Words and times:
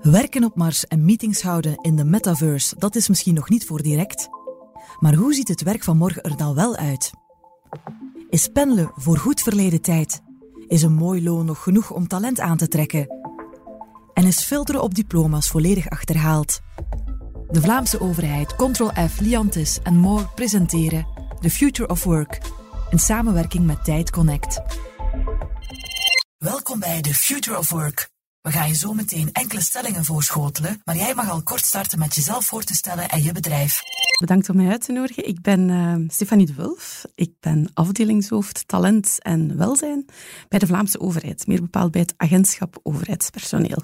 Werken 0.00 0.44
op 0.44 0.56
Mars 0.56 0.86
en 0.86 1.04
meetings 1.04 1.42
houden 1.42 1.76
in 1.76 1.96
de 1.96 2.04
metaverse, 2.04 2.74
dat 2.78 2.94
is 2.94 3.08
misschien 3.08 3.34
nog 3.34 3.48
niet 3.48 3.66
voor 3.66 3.82
direct. 3.82 4.28
Maar 4.98 5.14
hoe 5.14 5.34
ziet 5.34 5.48
het 5.48 5.62
werk 5.62 5.84
van 5.84 5.96
morgen 5.96 6.22
er 6.22 6.36
dan 6.36 6.54
wel 6.54 6.76
uit? 6.76 7.10
Is 8.28 8.48
pendelen 8.48 8.92
voor 8.94 9.16
goed 9.16 9.40
verleden 9.40 9.80
tijd? 9.80 10.22
Is 10.66 10.82
een 10.82 10.94
mooi 10.94 11.22
loon 11.22 11.44
nog 11.44 11.62
genoeg 11.62 11.90
om 11.90 12.08
talent 12.08 12.40
aan 12.40 12.56
te 12.56 12.68
trekken? 12.68 13.06
En 14.14 14.26
is 14.26 14.42
filteren 14.42 14.82
op 14.82 14.94
diploma's 14.94 15.48
volledig 15.48 15.88
achterhaald? 15.88 16.60
De 17.48 17.60
Vlaamse 17.60 18.00
overheid, 18.00 18.56
Control 18.56 18.90
F, 19.08 19.20
Liantis 19.20 19.80
en 19.82 19.96
More 19.96 20.26
presenteren 20.34 21.06
The 21.40 21.50
Future 21.50 21.88
of 21.88 22.04
Work 22.04 22.40
in 22.90 22.98
samenwerking 22.98 23.66
met 23.66 23.84
Tijd 23.84 24.10
Connect. 24.10 24.62
Welkom 26.38 26.78
bij 26.78 27.00
The 27.00 27.14
Future 27.14 27.58
of 27.58 27.70
Work. 27.70 28.11
We 28.42 28.50
gaan 28.50 28.68
je 28.68 28.74
zo 28.74 28.92
meteen 28.92 29.32
enkele 29.32 29.60
stellingen 29.60 30.04
voorschotelen, 30.04 30.80
maar 30.84 30.96
jij 30.96 31.14
mag 31.14 31.30
al 31.30 31.42
kort 31.42 31.64
starten 31.64 31.98
met 31.98 32.14
jezelf 32.14 32.46
voor 32.46 32.62
te 32.62 32.74
stellen 32.74 33.08
en 33.08 33.22
je 33.22 33.32
bedrijf. 33.32 33.80
Bedankt 34.20 34.48
om 34.48 34.56
mij 34.56 34.68
uit 34.68 34.84
te 34.84 34.92
nodigen. 34.92 35.28
Ik 35.28 35.40
ben 35.40 35.68
uh, 35.68 36.08
Stefanie 36.08 36.46
de 36.46 36.54
Wulf. 36.54 37.04
Ik 37.14 37.32
ben 37.40 37.70
afdelingshoofd 37.74 38.68
talent 38.68 39.18
en 39.18 39.56
welzijn 39.56 40.04
bij 40.48 40.58
de 40.58 40.66
Vlaamse 40.66 41.00
overheid, 41.00 41.46
meer 41.46 41.60
bepaald 41.60 41.90
bij 41.90 42.00
het 42.00 42.14
agentschap 42.16 42.78
overheidspersoneel. 42.82 43.82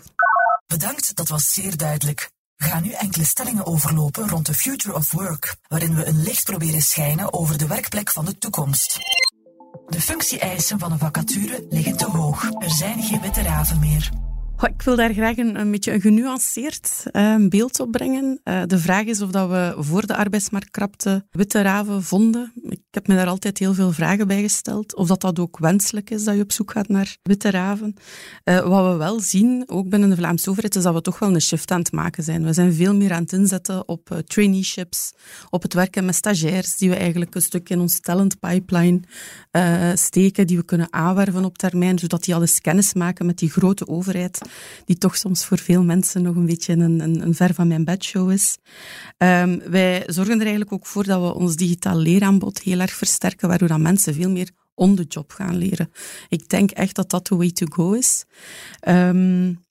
Bedankt, 0.66 1.16
dat 1.16 1.28
was 1.28 1.52
zeer 1.52 1.77
duidelijk. 1.77 2.30
We 2.56 2.64
gaan 2.64 2.82
nu 2.82 2.90
enkele 2.90 3.24
stellingen 3.24 3.66
overlopen 3.66 4.28
rond 4.28 4.46
de 4.46 4.54
Future 4.54 4.94
of 4.94 5.12
Work, 5.12 5.56
waarin 5.68 5.94
we 5.94 6.06
een 6.06 6.22
licht 6.22 6.44
proberen 6.44 6.82
schijnen 6.82 7.32
over 7.32 7.58
de 7.58 7.66
werkplek 7.66 8.10
van 8.10 8.24
de 8.24 8.38
toekomst. 8.38 8.98
De 9.86 10.00
functie-eisen 10.00 10.78
van 10.78 10.92
een 10.92 10.98
vacature 10.98 11.66
liggen 11.68 11.96
te 11.96 12.06
hoog. 12.06 12.44
Er 12.44 12.70
zijn 12.70 13.02
geen 13.02 13.20
witte 13.20 13.42
raven 13.42 13.78
meer. 13.78 14.27
Ik 14.66 14.82
wil 14.82 14.96
daar 14.96 15.12
graag 15.12 15.36
een, 15.36 15.60
een 15.60 15.70
beetje 15.70 15.92
een 15.92 16.00
genuanceerd 16.00 17.06
uh, 17.12 17.36
beeld 17.48 17.80
op 17.80 17.90
brengen. 17.90 18.40
Uh, 18.44 18.62
de 18.66 18.78
vraag 18.78 19.05
is 19.05 19.20
of 19.20 19.30
dat 19.30 19.48
we 19.48 19.74
voor 19.78 20.06
de 20.06 20.16
arbeidsmarktkrapte 20.16 21.27
witte 21.30 21.62
raven 21.62 22.02
vonden. 22.02 22.52
Heb 22.98 23.06
me 23.06 23.14
daar 23.14 23.27
altijd 23.27 23.58
heel 23.58 23.74
veel 23.74 23.92
vragen 23.92 24.27
bij 24.27 24.42
gesteld. 24.42 24.94
Of 24.94 25.08
dat 25.08 25.20
dat 25.20 25.38
ook 25.38 25.58
wenselijk 25.58 26.10
is 26.10 26.24
dat 26.24 26.34
je 26.34 26.42
op 26.42 26.52
zoek 26.52 26.70
gaat 26.70 26.88
naar 26.88 27.16
witte 27.22 27.50
raven. 27.50 27.94
Uh, 28.44 28.68
wat 28.68 28.92
we 28.92 28.96
wel 28.96 29.20
zien, 29.20 29.64
ook 29.66 29.88
binnen 29.88 30.10
de 30.10 30.16
Vlaamse 30.16 30.50
overheid, 30.50 30.77
is 30.77 30.82
dat 30.82 30.94
we 30.94 31.00
toch 31.00 31.18
wel 31.18 31.34
een 31.34 31.40
shift 31.40 31.70
aan 31.70 31.78
het 31.78 31.92
maken 31.92 32.24
zijn. 32.24 32.44
We 32.44 32.52
zijn 32.52 32.72
veel 32.72 32.94
meer 32.94 33.12
aan 33.12 33.22
het 33.22 33.32
inzetten 33.32 33.88
op 33.88 34.22
traineeships, 34.27 35.12
op 35.50 35.62
het 35.62 35.74
werken 35.74 36.05
met 36.05 36.14
stagiairs, 36.14 36.77
die 36.77 36.88
we 36.88 36.96
eigenlijk 36.96 37.34
een 37.34 37.42
stuk 37.42 37.68
in 37.68 37.80
ons 37.80 38.00
talent 38.00 38.38
pipeline 38.38 39.00
steken, 39.94 40.46
die 40.46 40.56
we 40.56 40.64
kunnen 40.64 40.92
aanwerven 40.92 41.44
op 41.44 41.58
termijn, 41.58 41.98
zodat 41.98 42.24
die 42.24 42.34
al 42.34 42.40
eens 42.40 42.60
kennis 42.60 42.94
maken 42.94 43.27
met 43.27 43.38
die 43.38 43.50
grote 43.50 43.88
overheid 43.88 44.38
die 44.84 44.98
toch 44.98 45.16
soms 45.16 45.44
voor 45.44 45.58
veel 45.58 45.83
mensen 45.83 46.22
nog 46.22 46.36
een 46.36 46.46
beetje 46.46 46.72
een, 46.72 47.00
een, 47.00 47.22
een 47.22 47.34
ver 47.34 47.55
van 47.55 47.68
mijn 47.68 47.84
bedshow 47.84 48.30
is. 48.30 48.56
Um, 49.18 49.60
wij 49.70 50.02
zorgen 50.06 50.34
er 50.34 50.40
eigenlijk 50.40 50.72
ook 50.72 50.86
voor 50.86 51.05
dat 51.05 51.20
we 51.20 51.34
ons 51.34 51.56
digitaal 51.56 51.96
leeraanbod 51.96 52.58
heel 52.58 52.80
erg 52.80 52.88
versterken, 52.94 53.48
waardoor 53.48 53.69
dat 53.69 53.78
mensen 53.78 54.14
veel 54.14 54.31
meer 54.31 54.50
on 54.75 54.97
the 54.97 55.03
job 55.03 55.33
gaan 55.33 55.56
leren. 55.56 55.92
Ik 56.28 56.48
denk 56.48 56.70
echt 56.70 56.95
dat 56.95 57.11
dat 57.11 57.27
de 57.27 57.36
way 57.36 57.50
to 57.50 57.67
go 57.67 57.92
is. 57.92 58.25
Um, 58.89 59.67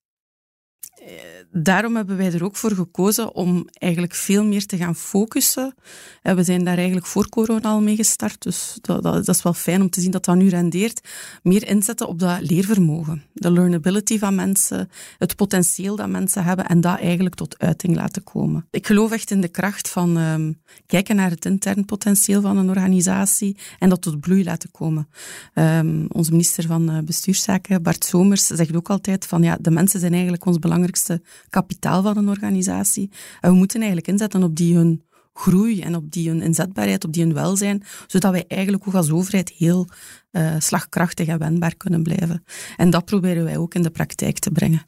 daarom 1.64 1.96
hebben 1.96 2.18
wij 2.18 2.34
er 2.34 2.44
ook 2.44 2.56
voor 2.56 2.72
gekozen 2.72 3.36
om 3.36 3.68
eigenlijk 3.72 4.14
veel 4.14 4.46
meer 4.46 4.66
te 4.66 4.78
gaan 4.78 4.96
focussen. 4.96 5.76
We 6.22 6.44
zijn 6.44 6.64
daar 6.64 6.78
eigenlijk 6.78 7.06
voor 7.06 7.30
corona 7.30 7.70
al 7.70 7.82
mee 7.82 7.96
gestart, 7.96 8.42
dus 8.42 8.78
dat, 8.82 9.04
dat, 9.04 9.28
is 9.28 9.44
wel 9.44 9.54
fijn 9.54 9.82
om 9.82 9.90
te 9.90 10.02
zien 10.02 10.12
dat 10.12 10.26
dat 10.26 10.36
nu 10.36 10.50
rendeert. 10.50 11.08
Meer 11.44 11.68
inzetten 11.68 12.08
op 12.08 12.20
dat 12.20 12.42
leervermogen, 12.42 13.24
de 13.34 13.52
learnability 13.52 14.20
van 14.20 14.36
mensen, 14.36 14.90
het 15.18 15.36
potentieel 15.36 15.96
dat 15.96 16.10
mensen 16.10 16.44
hebben 16.44 16.66
en 16.66 16.82
dat 16.82 17.00
eigenlijk 17.00 17.36
tot 17.36 17.60
uiting 17.60 17.96
laten 17.96 18.24
komen. 18.24 18.68
Ik 18.72 18.88
geloof 18.88 19.12
echt 19.12 19.32
in 19.32 19.42
de 19.42 19.48
kracht 19.48 19.90
van 19.90 20.18
um, 20.18 20.62
kijken 20.86 21.16
naar 21.16 21.30
het 21.30 21.46
intern 21.46 21.86
potentieel 21.86 22.42
van 22.42 22.58
een 22.58 22.70
organisatie 22.70 23.58
en 23.80 23.90
dat 23.90 24.02
tot 24.02 24.20
bloei 24.20 24.44
laten 24.44 24.72
komen. 24.72 25.08
Um, 25.54 26.06
onze 26.12 26.32
minister 26.32 26.68
van 26.68 26.90
eh, 26.90 26.98
Bestuurszaken, 27.04 27.84
Bart 27.84 28.06
Somers, 28.06 28.46
zegt 28.46 28.76
ook 28.76 28.90
altijd 28.90 29.26
van 29.26 29.44
ja, 29.44 29.58
de 29.62 29.72
mensen 29.72 30.00
zijn 30.00 30.14
eigenlijk 30.14 30.46
ons 30.46 30.60
belangrijkste 30.60 31.22
kapitaal 31.50 32.02
van 32.02 32.18
een 32.18 32.30
organisatie. 32.30 33.10
En 33.42 33.52
we 33.52 33.58
moeten 33.58 33.80
eigenlijk 33.80 34.10
inzetten 34.10 34.44
op 34.44 34.56
die 34.56 34.76
hun 34.76 35.06
groei 35.34 35.82
en 35.82 35.96
op 35.96 36.12
die 36.12 36.30
hun 36.30 36.42
inzetbaarheid, 36.42 37.06
op 37.06 37.14
die 37.14 37.24
hun 37.24 37.34
welzijn, 37.34 37.84
zodat 38.08 38.32
wij 38.32 38.46
eigenlijk 38.48 38.88
ook 38.88 38.94
als 38.94 39.12
overheid 39.12 39.50
heel 39.50 39.88
uh, 40.32 40.56
slagkrachtig 40.58 41.28
en 41.28 41.38
wendbaar 41.38 41.76
kunnen 41.76 42.04
blijven. 42.04 42.44
En 42.76 42.90
dat 42.90 43.06
proberen 43.06 43.44
wij 43.44 43.58
ook 43.58 43.74
in 43.74 43.82
de 43.82 43.90
praktijk 43.90 44.40
te 44.40 44.52
brengen. 44.52 44.84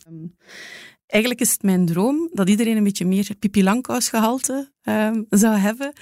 Eigenlijk 1.09 1.41
is 1.41 1.51
het 1.51 1.63
mijn 1.63 1.85
droom 1.85 2.29
dat 2.33 2.49
iedereen 2.49 2.77
een 2.77 2.83
beetje 2.83 3.05
meer 3.05 3.35
Pipi 3.39 3.63
Langkous-gehalte 3.63 4.71
uh, 4.83 5.11
zou 5.29 5.57
hebben. 5.57 5.93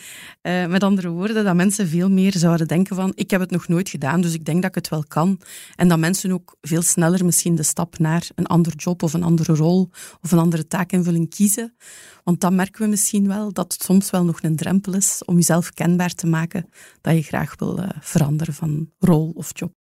Uh, 0.41 0.65
met 0.65 0.83
andere 0.83 1.09
woorden, 1.09 1.43
dat 1.43 1.55
mensen 1.55 1.87
veel 1.87 2.09
meer 2.09 2.37
zouden 2.37 2.67
denken 2.67 2.95
van 2.95 3.11
ik 3.15 3.31
heb 3.31 3.41
het 3.41 3.51
nog 3.51 3.67
nooit 3.67 3.89
gedaan, 3.89 4.21
dus 4.21 4.33
ik 4.33 4.45
denk 4.45 4.61
dat 4.61 4.69
ik 4.69 4.75
het 4.75 4.89
wel 4.89 5.03
kan. 5.07 5.41
En 5.75 5.87
dat 5.87 5.99
mensen 5.99 6.31
ook 6.31 6.55
veel 6.61 6.81
sneller 6.81 7.25
misschien 7.25 7.55
de 7.55 7.63
stap 7.63 7.97
naar 7.97 8.29
een 8.35 8.45
ander 8.45 8.75
job 8.75 9.03
of 9.03 9.13
een 9.13 9.23
andere 9.23 9.55
rol 9.55 9.89
of 10.21 10.31
een 10.31 10.39
andere 10.39 10.67
taakinvulling 10.67 11.29
kiezen. 11.29 11.75
Want 12.23 12.41
dan 12.41 12.55
merken 12.55 12.81
we 12.81 12.87
misschien 12.87 13.27
wel 13.27 13.53
dat 13.53 13.73
het 13.73 13.83
soms 13.83 14.09
wel 14.09 14.25
nog 14.25 14.41
een 14.41 14.55
drempel 14.55 14.95
is 14.95 15.21
om 15.25 15.35
jezelf 15.35 15.71
kenbaar 15.71 16.13
te 16.13 16.27
maken 16.27 16.69
dat 17.01 17.15
je 17.15 17.21
graag 17.21 17.53
wil 17.57 17.79
uh, 17.79 17.89
veranderen 17.99 18.53
van 18.53 18.91
rol 18.99 19.31
of 19.35 19.49
job. 19.53 19.76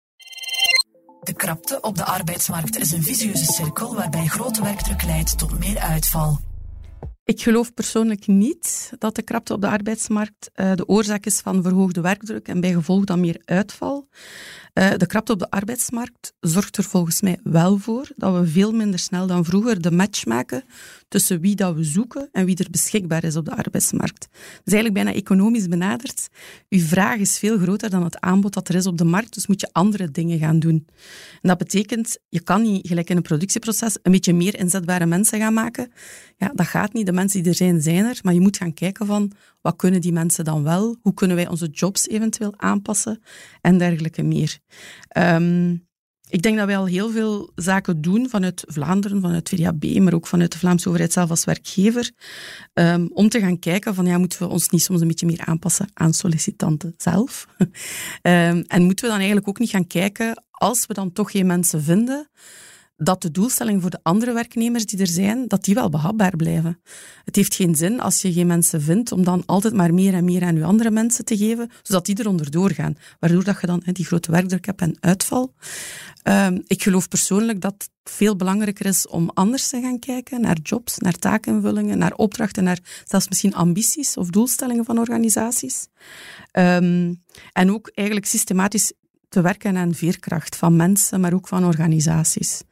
De 1.27 1.33
krapte 1.33 1.81
op 1.81 1.97
de 1.97 2.05
arbeidsmarkt 2.05 2.79
is 2.79 2.93
een 2.93 3.03
visieuze 3.03 3.45
cirkel 3.45 3.95
waarbij 3.95 4.27
grote 4.27 4.63
werkdruk 4.63 5.03
leidt 5.03 5.39
tot 5.39 5.59
meer 5.59 5.79
uitval. 5.79 6.41
Ik 7.25 7.43
geloof 7.43 7.75
persoonlijk 7.75 8.27
niet 8.27 8.93
dat 8.99 9.15
de 9.15 9.23
krapte 9.23 9.53
op 9.53 9.61
de 9.61 9.69
arbeidsmarkt 9.69 10.51
uh, 10.55 10.73
de 10.75 10.89
oorzaak 10.89 11.27
is 11.27 11.41
van 11.41 11.63
verhoogde 11.63 12.01
werkdruk 12.01 12.49
en 12.49 12.61
bij 12.61 12.73
gevolg 12.73 13.05
dan 13.05 13.21
meer 13.21 13.41
uitval. 13.45 14.09
Uh, 14.75 14.91
de 14.97 15.07
krapte 15.07 15.33
op 15.33 15.39
de 15.39 15.51
arbeidsmarkt 15.51 16.33
zorgt 16.41 16.77
er 16.77 16.85
volgens 16.85 17.21
mij 17.21 17.39
wel 17.43 17.79
voor 17.79 18.09
dat 18.17 18.35
we 18.35 18.47
veel 18.47 18.73
minder 18.73 18.99
snel 18.99 19.27
dan 19.27 19.45
vroeger 19.45 19.81
de 19.81 19.91
match 19.91 20.25
maken 20.25 20.65
tussen 21.09 21.41
wie 21.41 21.55
dat 21.55 21.75
we 21.75 21.85
zoeken 21.85 22.29
en 22.33 22.45
wie 22.45 22.57
er 22.57 22.71
beschikbaar 22.71 23.25
is 23.25 23.37
op 23.37 23.45
de 23.45 23.57
arbeidsmarkt. 23.57 24.29
Dat 24.31 24.63
is 24.65 24.73
eigenlijk 24.73 24.95
bijna 24.95 25.13
economisch 25.13 25.69
benaderd. 25.69 26.29
Uw 26.69 26.81
vraag 26.81 27.19
is 27.19 27.39
veel 27.39 27.59
groter 27.59 27.91
dan 27.91 28.05
het 28.05 28.21
aanbod 28.21 28.55
dat 28.55 28.69
er 28.69 28.75
is 28.75 28.87
op 28.87 28.99
de 28.99 29.05
markt, 29.05 29.35
dus 29.35 29.47
moet 29.47 29.61
je 29.61 29.69
andere 29.73 30.11
dingen 30.11 30.39
gaan 30.39 30.59
doen. 30.59 30.87
En 31.41 31.49
dat 31.49 31.59
betekent, 31.59 32.19
je 32.29 32.41
kan 32.41 32.63
niet 32.63 32.87
gelijk 32.87 33.11
in 33.11 33.17
een 33.17 33.23
productieproces 33.23 33.99
een 34.03 34.13
beetje 34.13 34.35
meer 34.35 34.59
inzetbare 34.59 35.07
mensen 35.07 35.39
gaan 35.39 35.55
maken. 35.55 35.93
Ja, 36.37 36.53
dat 36.55 36.67
gaat 36.67 36.93
niet. 36.93 37.07
De 37.07 37.13
mensen 37.13 37.43
die 37.43 37.51
er 37.51 37.57
zijn, 37.57 37.83
zijn 37.83 38.05
er. 38.05 38.19
Maar 38.23 38.35
je 38.35 38.41
moet 38.41 38.57
gaan 38.57 38.75
kijken 38.75 39.07
van, 39.07 39.33
wat 39.61 39.77
kunnen 39.77 40.01
die 40.01 40.13
mensen 40.13 40.45
dan 40.45 40.63
wel? 40.63 40.97
Hoe 41.03 41.15
kunnen 41.15 41.37
wij 41.37 41.49
onze 41.49 41.67
jobs 41.67 42.09
eventueel 42.09 42.55
aanpassen? 42.57 43.23
En 43.61 43.79
dergelijke 43.79 44.23
meer. 44.23 44.59
Um, 45.17 45.87
ik 46.37 46.43
denk 46.43 46.57
dat 46.57 46.67
wij 46.67 46.77
al 46.77 46.87
heel 46.87 47.11
veel 47.11 47.51
zaken 47.55 48.01
doen 48.01 48.29
vanuit 48.29 48.65
Vlaanderen, 48.67 49.21
vanuit 49.21 49.49
VDAB, 49.49 49.99
maar 49.99 50.15
ook 50.15 50.27
vanuit 50.27 50.53
de 50.53 50.59
Vlaamse 50.59 50.89
overheid 50.89 51.13
zelf 51.13 51.31
als 51.31 51.45
werkgever, 51.45 52.11
um, 52.75 53.11
om 53.13 53.29
te 53.29 53.41
gaan 53.41 53.59
kijken 53.59 53.95
van 53.95 54.07
ja, 54.07 54.19
moeten 54.19 54.39
we 54.39 54.49
ons 54.49 54.69
niet 54.69 54.83
soms 54.83 55.01
een 55.01 55.09
beetje 55.09 55.27
meer 55.27 55.45
aanpassen 55.45 55.89
aan 55.95 56.13
sollicitanten 56.13 56.95
zelf? 56.97 57.47
um, 57.59 57.69
en 58.75 58.83
moeten 58.83 59.05
we 59.05 59.11
dan 59.11 59.19
eigenlijk 59.19 59.49
ook 59.49 59.59
niet 59.59 59.71
gaan 59.71 59.87
kijken, 59.87 60.45
als 60.51 60.87
we 60.87 60.95
dan 60.95 61.13
toch 61.13 61.31
geen 61.31 61.47
mensen 61.47 61.83
vinden, 61.83 62.29
dat 62.97 63.23
de 63.23 63.31
doelstellingen 63.31 63.81
voor 63.81 63.91
de 63.91 64.01
andere 64.03 64.33
werknemers 64.33 64.87
die 64.87 65.01
er 65.01 65.07
zijn, 65.07 65.49
dat 65.49 65.65
die 65.65 65.75
wel 65.75 65.89
behapbaar 65.89 66.37
blijven. 66.37 66.81
Het 67.25 67.37
heeft 67.37 67.55
geen 67.55 67.75
zin 67.75 68.01
als 68.01 68.23
je 68.23 68.33
geen 68.33 68.47
mensen 68.47 68.83
vindt 68.83 69.13
om 69.13 69.25
dan 69.25 69.43
altijd 69.47 69.75
maar 69.75 69.95
meer 69.95 70.15
en 70.15 70.25
meer 70.25 70.43
aan 70.43 70.57
je 70.57 70.65
andere 70.65 70.91
mensen 70.91 71.25
te 71.25 71.37
geven, 71.37 71.71
zodat 71.83 72.07
die 72.07 72.19
eronder 72.19 72.51
doorgaan. 72.51 72.97
Waardoor 73.19 73.45
dat 73.45 73.61
je 73.61 73.67
dan 73.67 73.83
die 73.85 74.05
grote 74.05 74.31
werkdruk 74.31 74.67
hebt 74.67 74.81
en 74.81 74.97
uitval. 75.01 75.55
Um, 76.25 76.63
ik 76.67 76.83
geloof 76.83 77.09
persoonlijk 77.09 77.61
dat 77.61 77.73
het 77.73 77.91
veel 78.05 78.37
belangrijker 78.37 78.87
is 78.87 79.09
om 79.09 79.31
anders 79.35 79.69
te 79.69 79.81
gaan 79.81 79.99
kijken 79.99 80.41
naar 80.41 80.59
jobs, 80.63 80.99
naar 80.99 81.13
taakinvullingen, 81.13 81.99
naar 81.99 82.15
opdrachten, 82.15 82.65
naar 82.65 82.79
zelfs 83.05 83.29
misschien 83.29 83.55
ambities 83.55 84.17
of 84.17 84.31
doelstellingen 84.31 84.85
van 84.85 84.99
organisaties. 84.99 85.87
Um, 86.53 87.23
en 87.53 87.71
ook 87.73 87.91
eigenlijk 87.95 88.27
systematisch 88.27 88.93
te 89.37 89.43
werken 89.43 89.77
aan 89.77 89.95
veerkracht 89.95 90.57
van 90.57 90.77
mensen, 90.77 91.21
maar 91.21 91.33
ook 91.33 91.49
van 91.49 91.65
organisaties. 91.65 92.63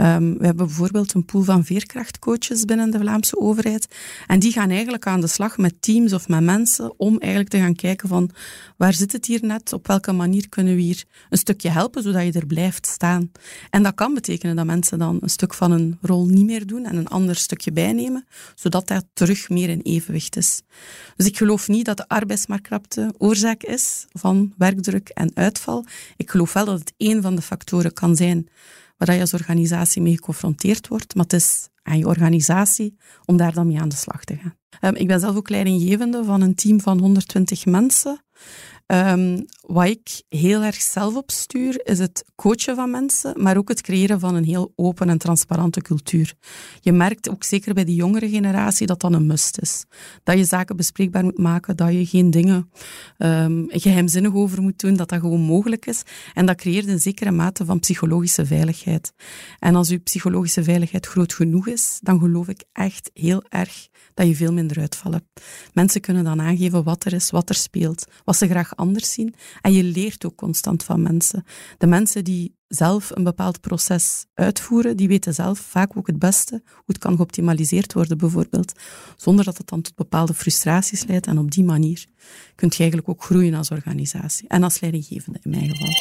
Um, 0.00 0.38
we 0.38 0.46
hebben 0.46 0.66
bijvoorbeeld 0.66 1.14
een 1.14 1.24
pool 1.24 1.42
van 1.42 1.64
veerkrachtcoaches 1.64 2.64
binnen 2.64 2.90
de 2.90 2.98
Vlaamse 2.98 3.38
overheid. 3.38 3.94
En 4.26 4.38
die 4.38 4.52
gaan 4.52 4.70
eigenlijk 4.70 5.06
aan 5.06 5.20
de 5.20 5.26
slag 5.26 5.58
met 5.58 5.82
teams 5.82 6.12
of 6.12 6.28
met 6.28 6.42
mensen 6.42 6.94
om 6.96 7.18
eigenlijk 7.18 7.50
te 7.50 7.58
gaan 7.58 7.74
kijken 7.74 8.08
van 8.08 8.30
waar 8.76 8.92
zit 8.92 9.12
het 9.12 9.26
hier 9.26 9.40
net, 9.42 9.72
op 9.72 9.86
welke 9.86 10.12
manier 10.12 10.48
kunnen 10.48 10.74
we 10.74 10.80
hier 10.80 11.04
een 11.30 11.38
stukje 11.38 11.68
helpen 11.68 12.02
zodat 12.02 12.24
je 12.24 12.32
er 12.40 12.46
blijft 12.46 12.86
staan. 12.86 13.30
En 13.70 13.82
dat 13.82 13.94
kan 13.94 14.14
betekenen 14.14 14.56
dat 14.56 14.66
mensen 14.66 14.98
dan 14.98 15.18
een 15.20 15.30
stuk 15.30 15.54
van 15.54 15.70
een 15.70 15.98
rol 16.00 16.26
niet 16.26 16.46
meer 16.46 16.66
doen 16.66 16.84
en 16.84 16.96
een 16.96 17.08
ander 17.08 17.36
stukje 17.36 17.72
bijnemen, 17.72 18.26
zodat 18.54 18.88
dat 18.88 19.04
terug 19.12 19.48
meer 19.48 19.68
in 19.68 19.80
evenwicht 19.80 20.36
is. 20.36 20.62
Dus 21.16 21.26
ik 21.26 21.36
geloof 21.36 21.68
niet 21.68 21.84
dat 21.84 21.96
de 21.96 22.08
arbeidsmarktkrapte 22.08 23.14
oorzaak 23.18 23.62
is 23.62 24.06
van 24.12 24.54
werkdruk 24.56 25.08
en 25.08 25.30
uitval. 25.34 25.84
Ik 26.16 26.30
geloof 26.30 26.52
wel 26.52 26.64
dat 26.64 26.78
het 26.78 26.92
één 26.96 27.22
van 27.22 27.34
de 27.34 27.42
factoren 27.42 27.92
kan 27.92 28.16
zijn 28.16 28.48
waar 29.06 29.16
je 29.16 29.20
als 29.20 29.34
organisatie 29.34 30.02
mee 30.02 30.14
geconfronteerd 30.14 30.88
wordt, 30.88 31.14
maar 31.14 31.24
het 31.24 31.32
is 31.32 31.68
aan 31.82 31.98
je 31.98 32.06
organisatie 32.06 32.96
om 33.24 33.36
daar 33.36 33.52
dan 33.52 33.66
mee 33.66 33.80
aan 33.80 33.88
de 33.88 33.96
slag 33.96 34.24
te 34.24 34.36
gaan. 34.36 34.54
Ehm, 34.80 34.94
ik 34.94 35.06
ben 35.06 35.20
zelf 35.20 35.36
ook 35.36 35.48
leidinggevende 35.48 36.24
van 36.24 36.40
een 36.40 36.54
team 36.54 36.80
van 36.80 36.98
120 36.98 37.66
mensen. 37.66 38.24
Um, 38.86 39.44
wat 39.60 39.86
ik 39.86 40.22
heel 40.28 40.62
erg 40.62 40.80
zelf 40.80 41.14
op 41.14 41.30
stuur, 41.30 41.80
is 41.84 41.98
het 41.98 42.24
coachen 42.34 42.74
van 42.74 42.90
mensen, 42.90 43.42
maar 43.42 43.56
ook 43.56 43.68
het 43.68 43.80
creëren 43.80 44.20
van 44.20 44.34
een 44.34 44.44
heel 44.44 44.72
open 44.76 45.08
en 45.08 45.18
transparante 45.18 45.80
cultuur. 45.80 46.34
Je 46.80 46.92
merkt 46.92 47.30
ook 47.30 47.44
zeker 47.44 47.74
bij 47.74 47.84
de 47.84 47.94
jongere 47.94 48.28
generatie 48.28 48.86
dat 48.86 49.00
dat 49.00 49.12
een 49.12 49.26
must 49.26 49.58
is. 49.58 49.84
Dat 50.22 50.38
je 50.38 50.44
zaken 50.44 50.76
bespreekbaar 50.76 51.24
moet 51.24 51.38
maken, 51.38 51.76
dat 51.76 51.92
je 51.92 52.06
geen 52.06 52.30
dingen 52.30 52.70
um, 53.18 53.66
geheimzinnig 53.68 54.34
over 54.34 54.62
moet 54.62 54.78
doen, 54.78 54.94
dat 54.94 55.08
dat 55.08 55.20
gewoon 55.20 55.40
mogelijk 55.40 55.86
is. 55.86 56.02
En 56.34 56.46
dat 56.46 56.56
creëert 56.56 56.88
een 56.88 57.00
zekere 57.00 57.30
mate 57.30 57.64
van 57.64 57.80
psychologische 57.80 58.46
veiligheid. 58.46 59.12
En 59.58 59.74
als 59.74 59.90
uw 59.90 60.00
psychologische 60.02 60.64
veiligheid 60.64 61.06
groot 61.06 61.32
genoeg 61.32 61.68
is, 61.68 61.98
dan 62.02 62.18
geloof 62.20 62.48
ik 62.48 62.64
echt 62.72 63.10
heel 63.14 63.42
erg 63.48 63.88
dat 64.14 64.26
je 64.26 64.36
veel 64.36 64.52
minder 64.52 64.80
uitval 64.80 65.12
hebt. 65.12 65.40
Mensen 65.72 66.00
kunnen 66.00 66.24
dan 66.24 66.40
aangeven 66.40 66.84
wat 66.84 67.04
er 67.04 67.12
is, 67.12 67.30
wat 67.30 67.48
er 67.48 67.54
speelt, 67.54 68.04
wat 68.24 68.33
ze 68.34 68.48
graag 68.48 68.76
anders 68.76 69.12
zien. 69.12 69.34
En 69.60 69.72
je 69.72 69.82
leert 69.82 70.26
ook 70.26 70.36
constant 70.36 70.84
van 70.84 71.02
mensen. 71.02 71.44
De 71.78 71.86
mensen 71.86 72.24
die 72.24 72.54
zelf 72.68 73.10
een 73.14 73.24
bepaald 73.24 73.60
proces 73.60 74.26
uitvoeren, 74.34 74.96
die 74.96 75.08
weten 75.08 75.34
zelf 75.34 75.58
vaak 75.58 75.96
ook 75.96 76.06
het 76.06 76.18
beste 76.18 76.62
hoe 76.64 76.82
het 76.86 76.98
kan 76.98 77.16
geoptimaliseerd 77.16 77.92
worden, 77.92 78.18
bijvoorbeeld. 78.18 78.72
Zonder 79.16 79.44
dat 79.44 79.58
het 79.58 79.68
dan 79.68 79.82
tot 79.82 79.94
bepaalde 79.94 80.34
frustraties 80.34 81.04
leidt. 81.04 81.26
En 81.26 81.38
op 81.38 81.50
die 81.50 81.64
manier 81.64 82.06
kun 82.54 82.68
je 82.70 82.78
eigenlijk 82.78 83.08
ook 83.08 83.22
groeien 83.22 83.54
als 83.54 83.70
organisatie. 83.70 84.48
En 84.48 84.62
als 84.62 84.80
leidinggevende 84.80 85.38
in 85.42 85.50
mijn 85.50 85.70
geval. 85.70 85.92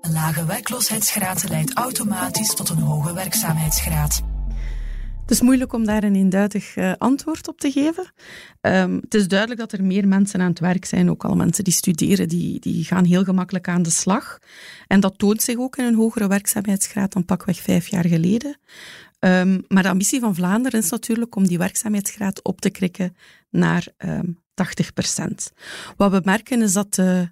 Een 0.00 0.12
lage 0.12 0.44
werkloosheidsgraad 0.44 1.48
leidt 1.48 1.74
automatisch 1.74 2.54
tot 2.54 2.68
een 2.68 2.78
hoge 2.78 3.14
werkzaamheidsgraad. 3.14 4.27
Het 5.28 5.36
is 5.36 5.42
moeilijk 5.42 5.72
om 5.72 5.84
daar 5.84 6.02
een 6.02 6.14
eenduidig 6.14 6.76
uh, 6.76 6.92
antwoord 6.98 7.48
op 7.48 7.60
te 7.60 7.70
geven. 7.70 8.12
Um, 8.60 8.94
het 8.94 9.14
is 9.14 9.28
duidelijk 9.28 9.60
dat 9.60 9.72
er 9.72 9.84
meer 9.84 10.08
mensen 10.08 10.40
aan 10.40 10.48
het 10.48 10.60
werk 10.60 10.84
zijn, 10.84 11.10
ook 11.10 11.24
al 11.24 11.36
mensen 11.36 11.64
die 11.64 11.72
studeren, 11.72 12.28
die, 12.28 12.60
die 12.60 12.84
gaan 12.84 13.04
heel 13.04 13.24
gemakkelijk 13.24 13.68
aan 13.68 13.82
de 13.82 13.90
slag. 13.90 14.38
En 14.86 15.00
dat 15.00 15.18
toont 15.18 15.42
zich 15.42 15.58
ook 15.58 15.76
in 15.76 15.84
een 15.84 15.94
hogere 15.94 16.28
werkzaamheidsgraad 16.28 17.12
dan 17.12 17.24
pakweg 17.24 17.60
vijf 17.60 17.88
jaar 17.88 18.06
geleden. 18.06 18.58
Um, 19.20 19.64
maar 19.66 19.82
de 19.82 19.88
ambitie 19.88 20.20
van 20.20 20.34
Vlaanderen 20.34 20.80
is 20.80 20.90
natuurlijk 20.90 21.36
om 21.36 21.46
die 21.46 21.58
werkzaamheidsgraad 21.58 22.42
op 22.42 22.60
te 22.60 22.70
krikken 22.70 23.16
naar 23.50 23.86
um, 23.98 24.38
ehm, 24.54 24.70
80% 25.32 25.52
Wat 25.96 26.10
we 26.10 26.20
merken 26.24 26.62
is 26.62 26.72
dat 26.72 26.94
de 26.94 27.28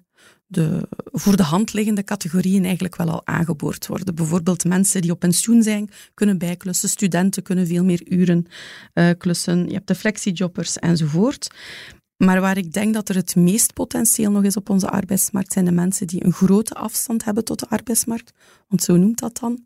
de 0.47 0.87
voor 1.11 1.37
de 1.37 1.43
hand 1.43 1.73
liggende 1.73 2.03
categorieën 2.03 2.63
eigenlijk 2.63 2.95
wel 2.95 3.09
al 3.09 3.21
aangeboord 3.25 3.87
worden. 3.87 4.15
Bijvoorbeeld 4.15 4.65
mensen 4.65 5.01
die 5.01 5.11
op 5.11 5.19
pensioen 5.19 5.63
zijn, 5.63 5.89
kunnen 6.13 6.37
bijklussen. 6.37 6.89
Studenten 6.89 7.43
kunnen 7.43 7.67
veel 7.67 7.83
meer 7.83 8.01
uren 8.07 8.45
uh, 8.93 9.09
klussen. 9.17 9.67
Je 9.67 9.73
hebt 9.73 9.87
de 9.87 9.95
flexiejobbers 9.95 10.77
enzovoort. 10.77 11.47
Maar 12.17 12.41
waar 12.41 12.57
ik 12.57 12.73
denk 12.73 12.93
dat 12.93 13.09
er 13.09 13.15
het 13.15 13.35
meest 13.35 13.73
potentieel 13.73 14.31
nog 14.31 14.43
is 14.43 14.57
op 14.57 14.69
onze 14.69 14.89
arbeidsmarkt, 14.89 15.53
zijn 15.53 15.65
de 15.65 15.71
mensen 15.71 16.07
die 16.07 16.25
een 16.25 16.33
grote 16.33 16.73
afstand 16.73 17.23
hebben 17.23 17.43
tot 17.43 17.59
de 17.59 17.69
arbeidsmarkt. 17.69 18.33
Want 18.67 18.83
zo 18.83 18.95
noemt 18.95 19.19
dat 19.19 19.37
dan. 19.39 19.51
Uh, 19.51 19.59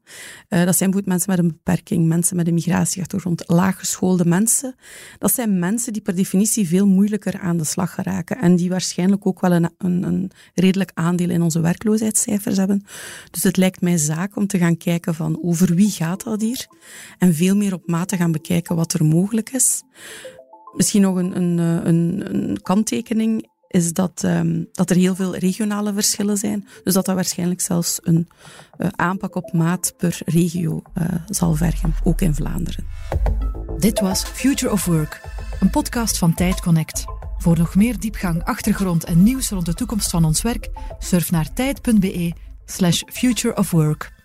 dat 0.66 0.78
zijn 0.78 0.92
bijvoorbeeld 0.92 1.06
mensen 1.06 1.30
met 1.30 1.40
een 1.40 1.48
beperking, 1.48 2.08
mensen 2.08 2.36
met 2.36 2.48
een 2.48 2.54
migratieachtergrond, 2.54 3.44
laaggeschoolde 3.48 4.26
mensen. 4.26 4.76
Dat 5.18 5.34
zijn 5.34 5.60
mensen 5.60 5.94
die 5.94 6.02
per 6.02 6.16
definitie 6.16 6.68
veel 6.68 6.88
moeilijker 6.88 7.40
aan 7.40 7.58
de 7.58 7.64
slag 7.64 7.94
geraken 7.94 8.38
en 8.38 8.56
die 8.56 8.70
waarschijnlijk 8.70 9.26
ook 9.28 9.40
wel 9.42 9.52
een, 9.52 9.70
een, 9.78 10.04
een 10.04 10.32
redelijk 10.54 10.92
aandeel 10.94 11.30
in 11.30 11.42
onze 11.42 11.62
werkloosheidscijfers 11.62 12.58
hebben. 12.58 12.86
Dus 13.32 13.44
het 13.44 13.58
lijkt 13.58 13.82
mij 13.82 13.98
zaak 13.98 14.36
om 14.36 14.48
te 14.48 14.58
gaan 14.58 14.78
kijken 14.78 15.16
van 15.16 15.40
over 15.44 15.76
wie 15.76 15.90
gaat 15.90 16.24
dat 16.24 16.42
hier 16.42 16.68
en 17.18 17.34
veel 17.34 17.56
meer 17.56 17.74
op 17.74 17.88
maat 17.88 18.08
te 18.08 18.18
gaan 18.18 18.32
bekijken 18.32 18.76
wat 18.76 18.94
er 18.94 19.06
mogelijk 19.06 19.50
is. 19.50 19.84
Misschien 20.74 21.02
nog 21.02 21.16
een, 21.16 21.36
een, 21.36 21.60
eh, 21.60 21.86
een, 21.86 22.24
een 22.34 22.62
kanttekening 22.62 23.50
is 23.72 23.94
dat, 23.94 24.24
um, 24.26 24.68
dat 24.72 24.90
er 24.90 24.96
heel 24.96 25.16
veel 25.16 25.36
regionale 25.36 25.94
verschillen 25.94 26.38
zijn. 26.38 26.68
Dus 26.84 26.94
dat 26.94 27.06
dat 27.06 27.16
waarschijnlijk 27.16 27.62
zelfs 27.62 28.00
een 28.04 28.28
uh, 28.78 28.88
aanpak 28.96 29.36
op 29.36 29.54
maat 29.54 29.94
per 29.98 30.22
regio 30.26 30.82
uh, 30.94 31.06
zal 31.26 31.56
vergen, 31.56 31.94
ook 32.04 32.22
in 32.22 32.36
Vlaanderen. 32.36 32.86
Dit 33.78 34.00
was 34.00 34.24
Future 34.24 34.72
of 34.72 34.86
Work, 34.86 35.22
een 35.60 35.70
podcast 35.70 36.18
van 36.18 36.34
Tijd 36.34 36.62
Connect. 36.62 37.06
Voor 37.38 37.58
nog 37.58 37.76
meer 37.76 38.00
diepgang, 38.00 38.44
achtergrond 38.44 39.04
en 39.04 39.24
nieuws 39.24 39.50
rond 39.50 39.66
de 39.66 39.74
toekomst 39.74 40.10
van 40.10 40.26
ons 40.26 40.42
werk, 40.42 40.70
surf 41.00 41.32
naar 41.32 41.54
tijd.be 41.54 42.34
slash 42.66 43.02
future 43.08 43.56
of 43.56 43.72
work. 43.72 44.21